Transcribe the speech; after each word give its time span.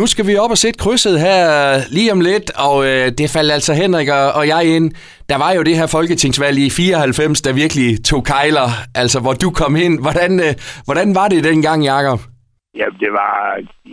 nu 0.00 0.04
skal 0.06 0.26
vi 0.26 0.34
op 0.44 0.54
og 0.54 0.60
sætte 0.64 0.78
krydset 0.84 1.16
her 1.26 1.40
lige 1.96 2.12
om 2.14 2.20
lidt, 2.28 2.48
og 2.68 2.76
øh, 2.88 3.04
det 3.18 3.34
faldt 3.36 3.52
altså 3.58 3.72
Henrik 3.82 4.08
og, 4.18 4.26
og 4.38 4.44
jeg 4.52 4.62
ind. 4.76 4.86
Der 5.30 5.38
var 5.44 5.50
jo 5.56 5.62
det 5.68 5.76
her 5.80 5.88
folketingsvalg 5.96 6.56
i 6.66 6.70
94, 6.70 7.42
der 7.46 7.60
virkelig 7.62 7.88
tog 8.10 8.22
kejler, 8.32 8.68
altså 9.02 9.18
hvor 9.24 9.34
du 9.42 9.48
kom 9.60 9.72
ind. 9.84 9.94
Hvordan, 10.06 10.32
øh, 10.46 10.52
hvordan 10.88 11.08
var 11.18 11.28
det 11.32 11.48
dengang, 11.50 11.78
Jakob? 11.92 12.20
Jamen, 12.78 12.98
det 13.04 13.12
var... 13.20 13.32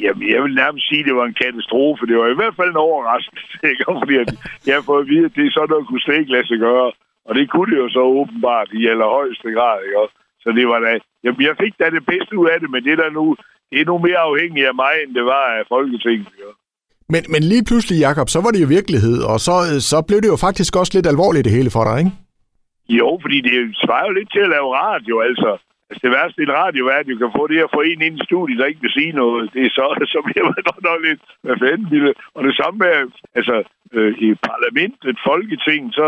Jamen, 0.04 0.24
jeg 0.34 0.40
vil 0.44 0.56
nærmest 0.64 0.86
sige, 0.90 1.02
at 1.04 1.08
det 1.10 1.16
var 1.20 1.26
en 1.28 1.42
katastrofe. 1.44 2.08
Det 2.10 2.18
var 2.22 2.30
i 2.32 2.40
hvert 2.40 2.56
fald 2.60 2.72
en 2.72 2.86
overraskelse, 2.90 3.56
ikke? 3.72 3.84
Fordi 4.02 4.16
at 4.24 4.30
jeg 4.68 4.76
har 4.78 4.86
fået 4.90 5.04
at 5.04 5.10
vide, 5.12 5.26
at 5.30 5.36
det 5.38 5.44
er 5.46 5.54
sådan 5.54 5.70
noget, 5.72 5.88
kunne 5.88 6.06
slet 6.06 6.20
ikke 6.22 6.36
lade 6.36 6.48
sig 6.48 6.60
gøre. 6.68 6.88
Og 7.28 7.32
det 7.38 7.46
kunne 7.52 7.70
det 7.72 7.80
jo 7.84 7.90
så 7.98 8.04
åbenbart 8.20 8.70
i 8.80 8.82
allerhøjeste 8.94 9.50
grad, 9.58 9.80
ikke? 9.88 10.14
Så 10.44 10.50
det 10.58 10.66
var 10.72 10.80
da... 10.86 10.92
Jamen, 11.24 11.42
jeg 11.50 11.56
fik 11.64 11.74
da 11.80 11.86
det 11.98 12.04
bedste 12.12 12.34
ud 12.42 12.48
af 12.54 12.58
det, 12.60 12.70
men 12.74 12.84
det 12.88 12.98
der 13.02 13.10
nu... 13.20 13.26
Det 13.72 13.82
er 13.82 13.86
nu 13.86 13.98
mere 13.98 14.22
afhængigt 14.30 14.68
af 14.68 14.76
mig, 14.76 14.94
end 15.04 15.16
det 15.16 15.26
var 15.34 15.46
af 15.60 15.64
Folketinget, 15.70 16.28
ikke? 16.40 16.62
Men, 17.14 17.24
men 17.34 17.42
lige 17.52 17.66
pludselig, 17.70 17.98
Jakob, 18.08 18.28
så 18.30 18.40
var 18.44 18.52
det 18.52 18.62
jo 18.62 18.70
virkelighed, 18.80 19.18
og 19.32 19.38
så, 19.48 19.56
så 19.92 19.98
blev 20.08 20.20
det 20.22 20.34
jo 20.34 20.40
faktisk 20.48 20.72
også 20.82 20.92
lidt 20.96 21.12
alvorligt 21.14 21.46
det 21.46 21.58
hele 21.58 21.72
for 21.76 21.84
dig, 21.88 21.96
ikke? 22.02 22.14
Jo, 23.00 23.10
fordi 23.24 23.38
det 23.50 23.58
svarer 23.84 24.06
jo 24.08 24.14
lidt 24.20 24.32
til 24.32 24.44
at 24.48 24.54
lave 24.56 24.70
radio, 24.86 25.16
altså. 25.30 25.52
Altså 25.90 26.02
det 26.06 26.12
værste 26.18 26.42
i 26.42 26.48
en 26.50 26.58
radio 26.64 26.84
er, 26.94 26.98
at 27.00 27.10
du 27.10 27.18
kan 27.24 27.36
få 27.40 27.44
det 27.52 27.60
at 27.66 27.74
få 27.76 27.82
en 27.82 28.02
ind 28.08 28.18
i 28.20 28.28
studiet, 28.30 28.60
der 28.60 28.72
ikke 28.72 28.86
vil 28.86 28.98
sige 29.00 29.14
noget. 29.24 29.44
Det 29.54 29.62
er 29.66 29.74
så, 29.80 29.88
så 30.14 30.20
bliver 30.28 30.46
man 30.52 30.62
godt 30.70 30.84
nok 30.90 31.00
lidt, 31.08 31.22
hvad 31.44 31.58
fanden 31.64 31.88
ville. 31.94 32.14
Og 32.36 32.42
det 32.48 32.56
samme 32.60 32.78
med, 32.84 32.94
altså 33.40 33.56
øh, 33.98 34.12
i 34.26 34.30
parlamentet, 34.50 35.16
folketing, 35.30 35.82
så 36.00 36.06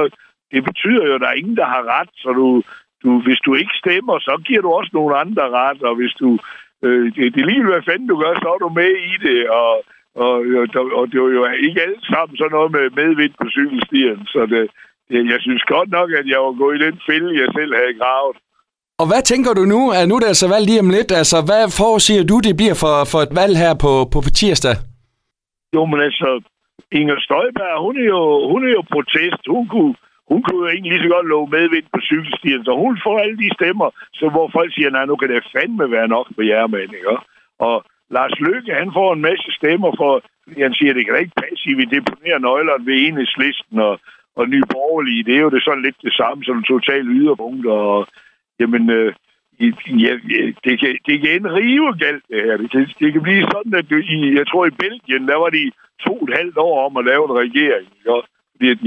det 0.54 0.62
betyder 0.70 1.04
jo, 1.08 1.14
at 1.16 1.22
der 1.22 1.30
er 1.32 1.42
ingen, 1.42 1.58
der 1.62 1.68
har 1.76 1.84
ret. 1.96 2.12
Så 2.24 2.30
du, 2.40 2.48
du, 3.04 3.10
hvis 3.26 3.42
du 3.46 3.52
ikke 3.62 3.76
stemmer, 3.84 4.16
så 4.28 4.34
giver 4.48 4.62
du 4.62 4.70
også 4.80 4.92
nogle 4.94 5.14
andre 5.24 5.46
ret. 5.62 5.82
Og 5.90 5.96
hvis 6.00 6.14
du, 6.22 6.30
øh, 6.86 7.06
det, 7.16 7.24
det 7.34 7.42
er 7.42 7.50
lige 7.52 7.64
hvad 7.64 7.88
fanden 7.90 8.08
du 8.12 8.16
gør, 8.24 8.34
så 8.44 8.48
er 8.56 8.60
du 8.66 8.70
med 8.82 8.92
i 9.12 9.16
det. 9.28 9.40
Og, 9.62 9.72
og, 10.24 10.34
og, 10.80 10.86
og 11.00 11.04
det 11.12 11.20
var 11.24 11.32
jo 11.38 11.44
ikke 11.68 11.82
alt 11.88 12.06
sammen 12.14 12.38
sådan 12.38 12.56
noget 12.58 12.72
med 12.78 12.86
medvind 13.02 13.34
på 13.42 13.48
cykelstien. 13.58 14.18
Så 14.34 14.40
det, 14.54 14.64
det, 15.10 15.20
jeg 15.34 15.40
synes 15.46 15.64
godt 15.76 15.90
nok, 15.98 16.10
at 16.20 16.26
jeg 16.34 16.40
var 16.46 16.56
gået 16.62 16.76
i 16.78 16.86
den 16.86 16.98
fælde, 17.08 17.42
jeg 17.42 17.50
selv 17.58 17.72
havde 17.80 18.00
gravet. 18.02 18.38
Og 19.02 19.06
hvad 19.10 19.22
tænker 19.32 19.52
du 19.54 19.64
nu? 19.74 19.82
Er 19.98 20.06
nu 20.06 20.16
er 20.16 20.22
der 20.24 20.34
altså 20.34 20.48
valg 20.54 20.66
lige 20.68 20.84
om 20.86 20.90
lidt. 20.98 21.12
Altså, 21.22 21.38
hvad 21.50 21.64
forudsiger 21.80 22.26
du, 22.32 22.38
det 22.48 22.54
bliver 22.60 22.78
for, 22.84 22.96
for 23.12 23.20
et 23.28 23.34
valg 23.42 23.56
her 23.64 23.74
på, 23.84 23.92
på, 24.12 24.18
på 24.26 24.32
tirsdag? 24.40 24.76
Jo, 25.76 25.82
men 25.92 26.00
altså, 26.08 26.30
Inger 27.00 27.20
Støjberg, 27.26 27.76
hun 27.86 27.96
er 28.04 28.08
jo, 28.16 28.22
hun 28.52 28.62
er 28.68 28.72
jo 28.78 28.84
protest. 28.94 29.44
Hun 29.56 29.66
kunne, 29.74 29.96
hun 30.34 30.42
kunne 30.44 30.64
jo 30.66 30.70
egentlig 30.74 30.92
lige 30.92 31.04
så 31.06 31.10
godt 31.16 31.28
love 31.34 31.48
medvind 31.58 31.88
på 31.94 32.00
cykelstien, 32.10 32.62
så 32.66 32.72
hun 32.84 32.96
får 33.06 33.16
alle 33.24 33.38
de 33.44 33.50
stemmer, 33.58 33.88
så 34.20 34.26
hvor 34.34 34.48
folk 34.58 34.70
siger, 34.74 34.90
nej, 34.90 35.06
nu 35.06 35.16
kan 35.16 35.30
det 35.30 35.52
fandme 35.56 35.86
være 35.98 36.08
nok 36.16 36.28
på 36.36 36.42
jermand, 36.52 36.92
ikke? 36.98 37.18
Og 37.68 37.76
Lars 38.16 38.36
Løkke, 38.46 38.74
han 38.82 38.90
får 38.98 39.10
en 39.14 39.22
masse 39.30 39.50
stemmer 39.60 39.92
for, 40.02 40.12
han 40.64 40.74
siger, 40.74 40.94
det 40.94 41.04
kan 41.06 41.14
da 41.14 41.20
ikke 41.20 41.42
passe, 41.44 41.64
at 41.72 41.78
vi 41.80 41.86
deponerer 41.98 42.40
nøglerne 42.40 42.86
ved 42.88 42.96
enhedslisten 43.08 43.80
og, 43.80 43.96
og 44.40 44.44
nye 44.54 44.68
borgerlige. 44.74 45.24
Det 45.28 45.34
er 45.36 45.44
jo 45.46 45.50
det 45.56 45.64
sådan 45.64 45.86
lidt 45.86 46.00
det 46.08 46.14
samme 46.22 46.44
som 46.44 46.64
total 46.64 47.06
yderpunkt, 47.18 47.66
og 47.66 48.08
jamen, 48.60 48.90
øh, 48.90 49.14
ja, 50.06 50.14
det, 50.66 50.76
kan, 50.80 50.92
det 51.08 51.16
kan 51.22 51.30
ende 51.36 51.56
rive 51.60 51.92
galt, 52.04 52.24
det 52.30 52.42
her. 52.46 52.58
Det 52.58 52.72
kan, 52.72 52.82
det 53.00 53.14
kan 53.14 53.22
blive 53.22 53.44
sådan, 53.54 53.74
at 53.80 53.90
du, 53.90 53.96
i, 53.96 54.18
jeg 54.40 54.48
tror 54.48 54.66
i 54.66 54.78
Belgien, 54.84 55.28
der 55.28 55.38
var 55.44 55.50
de 55.50 55.72
to 56.06 56.14
og 56.22 56.30
et 56.30 56.38
halvt 56.38 56.58
år 56.58 56.86
om 56.86 56.98
at 56.98 57.06
lave 57.06 57.24
en 57.26 57.36
regering. 57.44 57.88
Ikke? 58.00 58.33
Fordi, 58.54 58.68
at, 58.74 58.80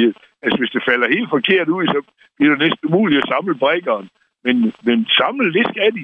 altså, 0.44 0.58
hvis 0.60 0.74
det 0.76 0.82
falder 0.88 1.14
helt 1.16 1.30
forkert 1.36 1.68
ud, 1.76 1.84
så 1.94 1.98
bliver 2.36 2.52
det 2.52 2.60
næsten 2.64 2.84
umuligt 2.88 3.22
at 3.22 3.30
samle 3.32 3.54
brækkeren. 3.62 4.06
Men, 4.44 4.56
men 4.86 4.96
samle, 5.18 5.52
det 5.58 5.64
skal 5.72 5.90
de. 5.96 6.02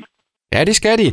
Ja, 0.55 0.61
det 0.65 0.77
skal 0.77 0.99
de. 1.03 1.09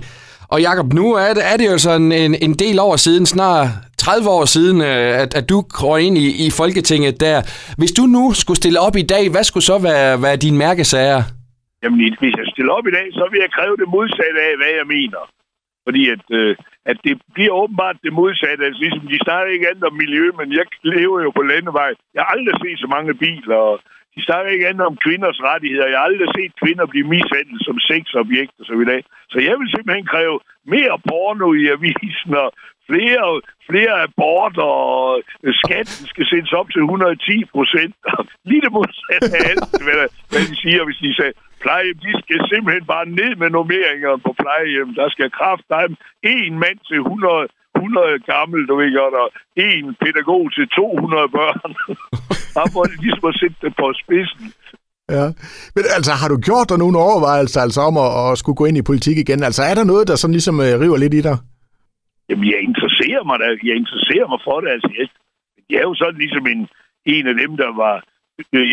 Og 0.53 0.61
Jakob, 0.61 0.87
nu 0.93 1.05
er 1.13 1.31
det, 1.37 1.43
er 1.51 1.57
det 1.57 1.67
jo 1.73 1.77
sådan 1.77 2.11
en, 2.11 2.35
en 2.45 2.53
del 2.63 2.77
år 2.79 2.95
siden, 2.95 3.25
snart 3.25 3.67
30 3.97 4.29
år 4.29 4.45
siden, 4.55 4.77
øh, 4.81 5.21
at, 5.23 5.31
at 5.39 5.45
du 5.49 5.57
går 5.81 5.97
ind 6.05 6.17
i, 6.17 6.27
i 6.45 6.47
Folketinget 6.59 7.15
der. 7.25 7.37
Hvis 7.79 7.91
du 7.99 8.03
nu 8.17 8.23
skulle 8.41 8.57
stille 8.57 8.79
op 8.87 8.95
i 9.03 9.05
dag, 9.13 9.23
hvad 9.33 9.43
skulle 9.43 9.67
så 9.71 9.77
være, 9.89 10.21
være 10.25 10.37
dine 10.45 10.57
mærkesager? 10.65 11.21
Jamen, 11.83 11.99
hvis 12.21 12.33
jeg 12.41 12.47
stiller 12.53 12.73
op 12.77 12.87
i 12.91 12.93
dag, 12.99 13.07
så 13.19 13.23
vil 13.31 13.39
jeg 13.45 13.51
kræve 13.57 13.75
det 13.81 13.87
modsatte 13.95 14.39
af, 14.49 14.53
hvad 14.59 14.71
jeg 14.79 14.87
mener. 14.97 15.21
Fordi 15.89 16.03
at, 16.15 16.25
øh, 16.39 16.55
at 16.91 16.97
det 17.05 17.15
bliver 17.35 17.53
åbenbart 17.61 17.97
det 18.05 18.13
modsatte. 18.21 18.65
Altså, 18.65 18.79
ligesom 18.81 19.05
de 19.13 19.25
snakker 19.25 19.49
ikke 19.51 19.69
andet 19.69 19.85
om 19.89 19.95
miljø, 20.03 20.25
men 20.39 20.47
jeg 20.57 20.65
lever 20.95 21.19
jo 21.25 21.29
på 21.35 21.43
landevej. 21.51 21.91
Jeg 22.15 22.21
har 22.23 22.31
aldrig 22.35 22.55
set 22.63 22.79
så 22.83 22.87
mange 22.95 23.13
biler, 23.23 23.59
og 23.69 23.75
de 24.15 24.19
snakker 24.27 24.49
ikke 24.51 24.67
andet 24.69 24.85
om 24.91 25.01
kvinders 25.05 25.39
rettigheder. 25.49 25.87
Jeg 25.91 25.99
har 25.99 26.09
aldrig 26.11 26.29
set 26.37 26.53
kvinder 26.61 26.85
blive 26.93 27.11
mishandlet 27.15 27.61
som 27.67 27.77
sexobjekter 27.89 28.63
så 28.69 28.73
i 28.85 28.89
dag. 28.91 29.01
Så 29.31 29.37
jeg 29.47 29.55
vil 29.59 29.69
simpelthen 29.69 30.05
kræve 30.13 30.37
mere 30.73 30.95
porno 31.07 31.47
i 31.61 31.63
avisen, 31.75 32.31
og 32.43 32.49
flere, 32.89 33.25
flere 33.69 33.93
aborter, 34.07 34.71
og 34.93 35.23
skatten 35.61 36.05
skal 36.11 36.25
sættes 36.31 36.53
op 36.59 36.67
til 36.71 36.81
110 36.81 37.45
procent. 37.55 37.93
Lige 38.49 38.63
det 38.65 38.71
modsatte 38.77 39.29
af 39.37 39.43
alt, 39.51 39.69
hvad, 39.85 39.97
hvad 40.31 40.43
de 40.49 40.55
siger, 40.63 40.81
hvis 40.87 40.99
de 41.05 41.15
sagde, 41.19 41.33
plejehjem, 41.63 41.99
de 42.05 42.11
skal 42.23 42.39
simpelthen 42.51 42.85
bare 42.93 43.05
ned 43.19 43.31
med 43.41 43.49
normeringer 43.57 44.13
på 44.25 44.31
plejehjem. 44.41 44.89
Der 44.99 45.07
skal 45.13 45.37
kraft, 45.39 45.65
der 45.71 45.77
er 45.83 45.89
en 46.23 46.55
mand 46.63 46.79
til 46.89 46.99
100, 46.99 47.47
100 47.75 48.19
gammel, 48.33 48.59
du 48.69 48.73
ved 48.79 48.91
godt, 48.99 49.15
og 49.23 49.27
en 49.67 49.85
pædagog 50.01 50.43
til 50.55 50.65
200 50.67 51.29
børn. 51.37 51.71
Der 52.57 52.65
må 52.73 52.81
de 52.91 52.95
ligesom 53.05 53.25
at 53.31 53.35
sætte 53.41 53.57
det 53.63 53.71
på 53.79 53.87
spidsen. 54.01 54.45
Ja, 55.15 55.25
men 55.75 55.83
altså 55.97 56.11
har 56.21 56.29
du 56.33 56.37
gjort 56.49 56.69
dig 56.69 56.77
nogle 56.83 56.97
overvejelser 57.07 57.59
altså 57.65 57.81
om 57.89 57.95
at, 58.05 58.09
at 58.21 58.37
skulle 58.39 58.59
gå 58.59 58.65
ind 58.69 58.77
i 58.77 58.89
politik 58.89 59.17
igen? 59.17 59.41
Altså 59.49 59.61
er 59.69 59.75
der 59.79 59.91
noget, 59.91 60.07
der 60.09 60.15
sådan 60.15 60.37
ligesom 60.37 60.57
uh, 60.65 60.73
river 60.83 60.99
lidt 61.03 61.13
i 61.19 61.21
dig? 61.29 61.37
Jamen 62.29 62.45
jeg 62.53 62.59
interesserer 62.69 63.23
mig 63.29 63.37
da. 63.41 63.47
Jeg 63.69 63.75
interesserer 63.83 64.27
mig 64.33 64.39
for 64.47 64.57
det. 64.61 64.69
Altså 64.75 64.89
jeg, 64.97 65.05
jeg 65.69 65.77
er 65.83 65.87
jo 65.91 65.95
sådan 66.01 66.19
ligesom 66.23 66.45
en, 66.53 66.61
en 67.15 67.25
af 67.31 67.35
dem, 67.43 67.51
der 67.63 67.71
var... 67.81 67.95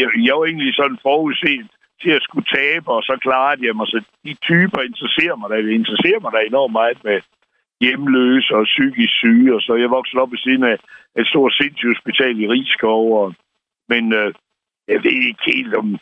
Jeg, 0.01 0.09
jeg 0.27 0.35
var 0.39 0.45
egentlig 0.51 0.75
sådan 0.81 0.99
forudset 1.07 1.69
til 2.03 2.11
at 2.11 2.23
skulle 2.23 2.47
tabe, 2.59 2.89
og 2.97 3.03
så 3.03 3.19
klare 3.23 3.57
jeg 3.63 3.77
mig. 3.77 3.87
Så 3.87 3.99
de 4.25 4.35
typer 4.35 4.81
interesserer 4.83 5.37
mig 5.37 5.51
da. 5.51 5.57
Det 5.57 5.73
interesserer 5.81 6.21
mig 6.21 6.33
da 6.33 6.39
enormt 6.41 6.73
meget 6.73 7.05
med 7.05 7.21
hjemløse 7.81 8.55
og 8.55 8.65
psykisk 8.65 9.13
syge. 9.23 9.55
Og 9.55 9.61
så 9.61 9.75
jeg 9.75 9.91
voksede 9.91 10.23
op 10.23 10.31
ved 10.31 10.39
siden 10.39 10.65
af 10.65 10.77
et 11.19 11.27
stort 11.27 11.53
sindssygehospital 11.55 12.41
i 12.41 12.49
Rigskov. 12.49 13.03
Og, 13.23 13.35
men 13.89 14.13
øh, 14.13 14.35
jeg 14.89 14.99
ved 15.05 15.17
ikke 15.29 15.45
helt 15.47 15.75
om... 15.75 15.99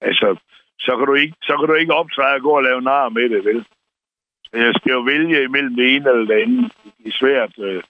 Altså, 0.00 0.36
så 0.78 0.96
kan 0.96 1.06
du 1.06 1.14
ikke, 1.14 1.34
så 1.42 1.56
kan 1.56 1.68
du 1.68 1.74
ikke 1.74 1.94
optræde 1.94 2.34
og 2.34 2.42
gå 2.42 2.50
og 2.56 2.62
lave 2.62 2.82
nar 2.82 3.08
med 3.08 3.28
det, 3.28 3.44
vel? 3.44 3.64
Jeg 4.52 4.74
skal 4.74 4.92
jo 4.92 5.00
vælge 5.00 5.44
imellem 5.44 5.76
det 5.76 5.94
ene 5.94 6.10
eller 6.10 6.26
det 6.34 6.42
andet. 6.42 6.72
Det 6.98 7.06
er 7.06 7.18
svært, 7.22 7.52
øh, 7.58 7.82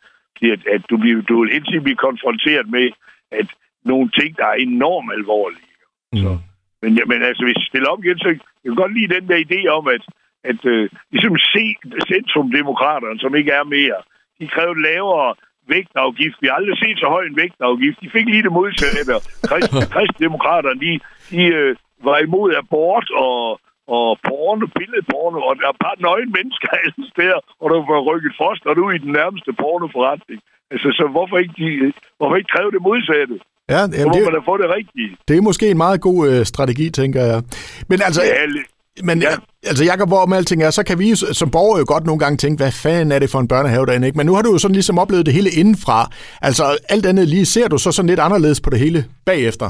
at, 0.43 0.67
at 0.75 0.83
du, 0.91 0.97
bliver, 0.97 1.23
du 1.23 1.41
vil 1.41 1.55
indtil 1.55 1.81
blive 1.81 1.97
konfronteret 1.97 2.69
med, 2.71 2.91
at 3.31 3.47
nogle 3.85 4.11
ting, 4.19 4.37
der 4.37 4.47
er 4.47 4.53
enormt 4.55 5.13
alvorlige. 5.13 5.73
Mm. 6.13 6.39
Men, 6.83 6.91
ja, 6.99 7.05
men 7.11 7.23
altså, 7.29 7.43
hvis 7.45 7.61
jeg 7.61 7.71
stiller 7.71 7.89
op 7.93 8.05
igen, 8.05 8.19
så 8.19 8.29
jeg 8.29 8.69
kan 8.69 8.83
godt 8.83 8.97
lide 8.99 9.15
den 9.17 9.29
der 9.31 9.39
idé 9.47 9.61
om, 9.79 9.85
at, 9.97 10.03
at 10.51 10.61
øh, 10.73 10.91
ligesom 11.13 11.37
se 11.55 11.65
centrumdemokraterne, 12.13 13.19
som 13.21 13.35
ikke 13.35 13.53
er 13.61 13.65
mere, 13.65 14.01
de 14.41 14.47
krævede 14.55 14.83
lavere 14.83 15.35
vægtafgift. 15.69 16.37
Vi 16.41 16.47
har 16.47 16.57
aldrig 16.61 16.79
set 16.79 16.99
så 16.99 17.09
høj 17.15 17.25
en 17.27 17.41
vægtafgift. 17.43 18.01
De 18.05 18.15
fik 18.17 18.27
lige 18.29 18.47
det 18.47 18.53
modsatte. 18.53 19.01
Kristdemokraterne, 19.95 20.81
de, 20.85 20.93
de 21.31 21.43
øh, 21.59 21.77
var 22.09 22.19
imod 22.19 22.55
abort 22.61 23.09
og, 23.27 23.61
og 23.97 24.07
porno, 24.27 24.67
billedporno, 24.79 25.39
og 25.49 25.53
der 25.59 25.67
er 25.69 25.83
bare 25.85 26.03
nøgen 26.07 26.33
mennesker 26.39 26.69
alle 26.83 27.05
steder, 27.15 27.39
og 27.61 27.67
der 27.71 27.79
var 27.93 28.01
rykket 28.11 28.33
foster 28.41 28.83
ud 28.87 28.93
i 28.95 29.05
den 29.05 29.13
nærmeste 29.21 29.53
pornoforretning. 29.63 30.41
Altså, 30.73 30.89
så 30.99 31.05
hvorfor 31.15 31.37
ikke, 31.39 31.55
de, 31.61 31.93
hvorfor 32.17 32.37
ikke 32.37 32.55
kræve 32.55 32.71
det 32.71 32.83
modsatte? 32.89 33.37
Ja, 33.71 33.79
jamen, 33.79 33.93
det, 33.93 34.23
man 34.25 34.33
da 34.33 34.41
få 34.53 34.57
det 34.57 34.71
rigtige. 34.79 35.17
Det 35.29 35.37
er 35.37 35.43
måske 35.43 35.71
en 35.71 35.77
meget 35.77 36.01
god 36.01 36.29
øh, 36.31 36.45
strategi, 36.45 36.91
tænker 36.91 37.23
jeg. 37.25 37.43
Men 37.89 37.99
altså... 38.03 38.23
Ja, 38.23 38.47
men 39.09 39.23
ja. 39.23 39.29
altså, 39.71 39.85
Jacob, 39.85 40.09
hvor 40.09 40.27
med 40.27 40.37
alting 40.37 40.63
er, 40.63 40.71
så 40.71 40.83
kan 40.89 40.99
vi 40.99 41.15
som 41.15 41.51
borgere 41.51 41.79
jo 41.79 41.85
godt 41.89 42.05
nogle 42.07 42.19
gange 42.19 42.37
tænke, 42.37 42.63
hvad 42.63 42.73
fanden 42.83 43.13
er 43.13 43.19
det 43.19 43.31
for 43.31 43.41
en 43.41 43.49
børnehave 43.49 43.87
derinde, 43.87 44.07
ikke? 44.07 44.19
Men 44.19 44.27
nu 44.27 44.35
har 44.35 44.43
du 44.43 44.53
jo 44.53 44.59
sådan 44.59 44.79
ligesom 44.81 44.99
oplevet 44.99 45.27
det 45.27 45.35
hele 45.35 45.51
indenfra. 45.61 45.99
Altså, 46.49 46.65
alt 46.95 47.07
andet 47.07 47.29
lige, 47.29 47.47
ser 47.47 47.69
du 47.69 47.79
så 47.79 47.93
sådan 47.93 48.11
lidt 48.13 48.21
anderledes 48.21 48.61
på 48.61 48.71
det 48.71 48.79
hele 48.79 49.01
bagefter? 49.27 49.69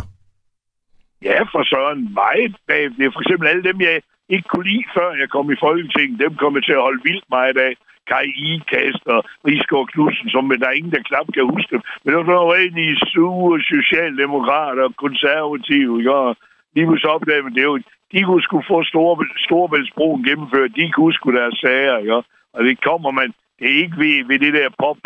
Ja, 1.29 1.39
for 1.53 1.63
søren 1.73 2.01
meget 2.23 2.55
bag. 2.69 2.83
Det 2.97 3.05
er 3.07 3.13
for 3.17 3.23
eksempel 3.25 3.47
alle 3.49 3.63
dem, 3.63 3.81
jeg 3.81 3.95
ikke 4.35 4.49
kunne 4.53 4.69
lide, 4.71 4.85
før 4.97 5.09
jeg 5.21 5.29
kom 5.35 5.47
i 5.55 5.57
Folketinget. 5.67 6.21
Dem 6.25 6.35
kommer 6.43 6.61
til 6.61 6.75
at 6.79 6.85
holde 6.87 7.03
vildt 7.09 7.27
meget 7.37 7.57
af. 7.69 7.73
Kai 8.11 8.29
Ikast 8.51 9.05
og 9.15 9.21
Rigsgaard 9.47 9.89
Knudsen, 9.93 10.29
som 10.31 10.49
der 10.63 10.69
er 10.69 10.79
ingen, 10.79 10.95
der 10.97 11.09
knap 11.09 11.29
kan 11.35 11.45
huske 11.55 11.71
dem. 11.75 11.83
Men 12.03 12.11
det 12.15 12.27
var 12.27 12.55
rigtig 12.61 12.89
sure 13.13 13.57
socialdemokrater 13.75 14.85
og 14.89 14.95
konservative, 15.05 15.93
ikke? 15.99 16.15
Og 16.15 16.37
de 16.75 16.85
kunne 16.85 17.05
så 17.05 17.09
opdage, 17.17 17.43
men 17.43 17.55
det 17.55 17.63
jo, 17.71 17.75
de 18.13 18.21
kunne 18.23 18.43
skulle 18.47 18.67
få 18.73 18.79
store, 18.93 19.15
Storebæltsbroen 19.47 20.25
gennemført. 20.29 20.77
De 20.79 20.93
kunne 20.97 21.15
sgu 21.17 21.27
deres 21.41 21.59
sager, 21.65 21.99
ikke? 21.99 22.15
Og 22.57 22.61
det 22.67 22.75
kommer 22.89 23.11
man, 23.11 23.29
det 23.59 23.67
er 23.73 23.77
ikke 23.83 23.97
ved, 24.03 24.17
ved 24.31 24.39
det 24.45 24.53
der 24.59 24.69
pop, 24.83 25.01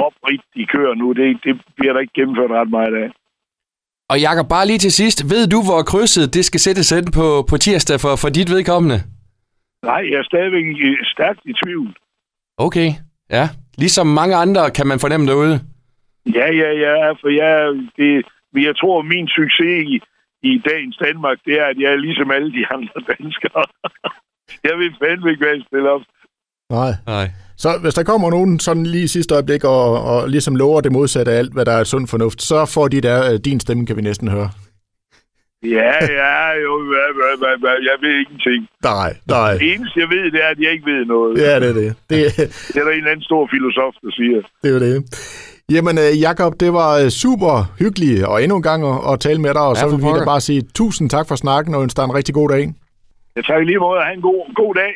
pop 0.00 0.14
de 0.56 0.66
kører 0.74 0.94
nu. 0.94 1.12
Det, 1.12 1.26
det 1.44 1.54
bliver 1.76 1.92
der 1.92 2.00
ikke 2.00 2.16
gennemført 2.18 2.50
ret 2.50 2.70
meget 2.70 2.94
af. 3.04 3.10
Og 4.12 4.20
Jakob, 4.20 4.46
bare 4.48 4.66
lige 4.66 4.78
til 4.78 4.92
sidst. 4.92 5.18
Ved 5.32 5.44
du, 5.54 5.58
hvor 5.68 5.82
krydset 5.90 6.34
det 6.34 6.44
skal 6.44 6.60
sættes 6.60 6.92
ind 6.98 7.08
på, 7.18 7.26
på 7.50 7.56
tirsdag 7.56 8.00
for, 8.04 8.12
for 8.22 8.28
dit 8.28 8.50
vedkommende? 8.56 8.98
Nej, 9.82 10.02
jeg 10.10 10.18
er 10.22 10.26
stadigvæk 10.32 10.64
stærkt 11.14 11.40
i 11.50 11.52
tvivl. 11.64 11.88
Okay, 12.66 12.90
ja. 13.30 13.48
Ligesom 13.78 14.06
mange 14.06 14.36
andre 14.36 14.70
kan 14.70 14.86
man 14.86 15.00
fornemme 15.00 15.26
derude. 15.26 15.60
Ja, 16.38 16.46
ja, 16.62 16.70
ja, 16.86 17.10
for 17.20 17.28
jeg, 17.42 17.52
det, 17.98 18.10
jeg 18.66 18.76
tror, 18.76 19.02
min 19.02 19.28
succes 19.28 19.76
i, 19.94 19.96
i 20.50 20.62
dagens 20.68 20.96
Danmark, 21.06 21.38
det 21.46 21.54
er, 21.60 21.66
at 21.66 21.78
jeg 21.82 21.90
er 21.92 21.96
ligesom 22.06 22.30
alle 22.30 22.52
de 22.58 22.64
andre 22.76 22.98
danskere. 23.10 23.64
jeg 24.68 24.74
vil 24.78 24.90
fandme 25.02 25.30
ikke 25.30 25.44
være 25.44 25.62
stille 25.66 25.90
op. 25.90 26.00
Nej. 26.70 26.92
Nej. 27.06 27.26
Så 27.56 27.68
hvis 27.82 27.94
der 27.94 28.02
kommer 28.02 28.30
nogen 28.30 28.58
sådan 28.58 28.86
lige 28.86 29.04
i 29.04 29.14
sidste 29.16 29.34
øjeblik 29.34 29.64
og, 29.64 30.02
og 30.02 30.28
ligesom 30.28 30.56
lover 30.56 30.80
det 30.80 30.92
modsatte 30.92 31.32
af 31.32 31.38
alt, 31.38 31.52
hvad 31.52 31.64
der 31.64 31.72
er 31.72 31.84
sund 31.84 32.06
fornuft, 32.08 32.42
så 32.42 32.66
får 32.74 32.88
de 32.88 33.00
der, 33.00 33.32
øh, 33.32 33.38
din 33.44 33.60
stemme 33.60 33.86
kan 33.86 33.96
vi 33.96 34.02
næsten 34.02 34.28
høre. 34.28 34.50
Ja, 35.62 35.92
ja, 36.20 36.52
jo, 36.64 36.72
hvad, 36.90 37.08
hvad, 37.38 37.58
hvad, 37.62 37.76
jeg 37.88 37.96
ved 38.00 38.14
ingenting. 38.24 38.68
Nej, 38.82 39.10
nej. 39.28 39.52
Det 39.52 39.74
eneste, 39.74 40.00
jeg 40.00 40.08
ved, 40.08 40.24
det 40.32 40.40
er, 40.44 40.48
at 40.48 40.58
jeg 40.58 40.72
ikke 40.72 40.86
ved 40.92 41.04
noget. 41.04 41.38
Ja, 41.38 41.60
det 41.60 41.68
er 41.68 41.72
det. 41.72 41.94
Det, 42.10 42.18
Det 42.72 42.76
er 42.80 42.84
der 42.84 42.90
en 42.90 42.96
eller 42.96 43.10
anden 43.10 43.22
stor 43.30 43.48
filosof, 43.50 43.94
der 44.02 44.10
siger. 44.10 44.40
det 44.62 44.74
er 44.74 44.78
det. 44.78 44.96
Jamen, 45.74 45.98
øh, 45.98 46.20
Jakob, 46.20 46.52
det 46.60 46.72
var 46.72 46.98
øh, 46.98 47.08
super 47.08 47.74
hyggeligt 47.78 48.24
og 48.24 48.42
endnu 48.42 48.56
en 48.56 48.62
gang 48.62 48.80
at, 48.92 49.12
at 49.12 49.20
tale 49.20 49.40
med 49.40 49.54
dig, 49.54 49.62
og 49.62 49.74
Ja, 49.76 49.80
så 49.80 49.86
vil 49.88 49.98
vi 50.06 50.18
da 50.18 50.24
bare 50.24 50.40
sige 50.40 50.62
tusind 50.74 51.10
tak 51.10 51.28
for 51.28 51.36
snakken, 51.36 51.74
og 51.74 51.82
ønske 51.82 51.96
dig 51.96 52.04
en 52.04 52.14
rigtig 52.14 52.34
god 52.34 52.48
dag. 52.48 52.64
Jeg 53.36 53.44
tager 53.44 53.60
i 53.60 53.64
lige 53.64 53.78
måde. 53.78 54.00
Ha' 54.04 54.12
en 54.12 54.22
god, 54.22 54.54
god 54.54 54.74
dag. 54.74 54.92